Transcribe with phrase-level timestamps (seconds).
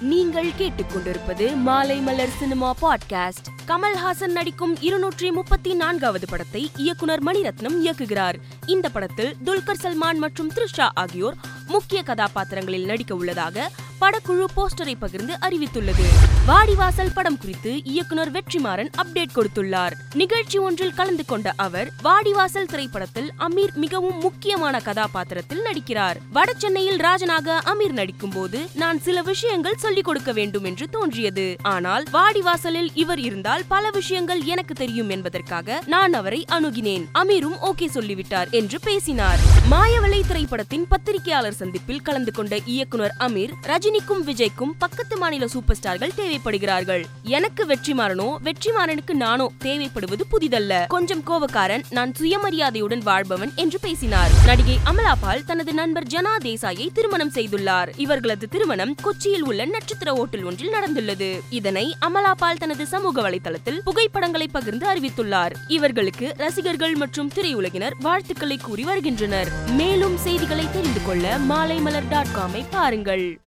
[0.00, 3.46] நீங்கள் கேட்டுக்கொண்டிருப்பது மாலை மலர் சினிமா பாட்காஸ்ட்.
[3.68, 8.34] கமல்ஹாசன் நடிக்கும் இருநூற்றி முப்பத்தி நான்காவது படத்தை இயக்குனர் மணிரத்னம் இயக்குகிறார்.
[8.66, 11.34] இந்த படத்தில் துல்கர் சல்மான் மற்றும் த்ரிஷா ஆகியோர்
[11.66, 16.04] முக்கிய கதாபாத்திரங்களில் நடிக்க உள்ளதாக படக்குழு போஸ்டரை பகிர்ந்து அறிவித்துள்ளது.
[16.46, 19.92] வாடிவாசல் படம் குறித்து இயக்குனர் வெற்றிமாறன் அப்டேட் கொடுத்துள்ளார்.
[20.14, 26.16] நிகழ்ச்சி ஒன்றில் கலந்து கொண்ட அவர் வாடிவாசல் திரைப்படத்தில் அமீர் மிகவும் முக்கியமான கதாபாத்திரத்தில் நடிக்கிறார்.
[26.32, 31.56] வட சென்னையில் ராஜனாக அமீர் நடிக்கும் போது நான் சில விஷயங்கள் சொல்லிக் கொடுக்க வேண்டும் என்று தோன்றியது.
[31.62, 37.06] ஆனால் வாடிவாசலில் இவர் இருந்தால் பல விஷயங்கள் எனக்கு தெரியும் என்பதற்காக நான் அவரை அணுகினேன்.
[37.14, 39.38] அமீரும் ஓகே சொல்லிவிட்டார் என்று பேசினார்.
[39.70, 46.10] மாயவலை திரைப்படத்தின் பத்திரிகையாளர் சந்திப்பில் கலந்து கொண்ட இயக்குனர் அமீர் ரஜி ரஜினிக்கும் விஜய்க்கும் பக்கத்து மாநில சூப்பர் ஸ்டார்கள்
[46.16, 47.04] தேவைப்படுகிறார்கள்.
[47.22, 50.86] எனக்கு வெற்றிமாறனோ வெற்றிமாறனுக்கு நானோ தேவைப்படுவது புதிதல்ல.
[50.86, 54.30] கொஞ்சம் கோபக்காரன் நான் சுயமரியாதையுடன் வாழ்பவன் என்று பேசினார்.
[54.46, 57.88] நடிகை அமலாபால் தனது நண்பர் ஜனா தேசாயை திருமணம் செய்துள்ளார்.
[57.96, 61.40] இவர்களது திருமணம் கொச்சியில் உள்ள நட்சத்திர ஓட்டல் ஒன்றில் நடந்துள்ளது.
[61.50, 65.52] இதனை அமலாபால் தனது சமூக வலைதளத்தில் புகைப்படங்களை பகிர்ந்து அறிவித்துள்ளார்.
[65.68, 69.52] இவர்களுக்கு ரசிகர்கள் மற்றும் திரையுலகினர் வாழ்த்துக்களை கூறி வருகின்றனர்.
[69.68, 73.40] மேலும் செய்திகளை தெரிந்து கொள்ள மாலைமலர் டாட் காமை பாருங்கள்.